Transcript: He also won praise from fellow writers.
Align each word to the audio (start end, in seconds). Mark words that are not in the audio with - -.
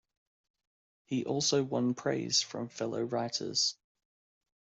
He 1.05 1.25
also 1.25 1.61
won 1.63 1.93
praise 1.93 2.41
from 2.41 2.69
fellow 2.69 3.03
writers. 3.03 3.77